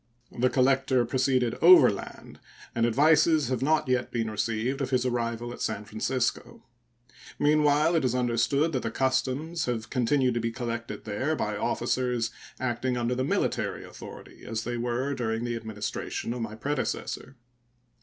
[0.35, 2.39] The collector proceeded overland,
[2.73, 6.63] and advices have not yet been received of his arrival at San Francisco.
[7.37, 12.31] Meanwhile, it is understood that the customs have continued to be collected there by officers
[12.59, 17.35] acting under the military authority, as they were during the Administration of my predecessor.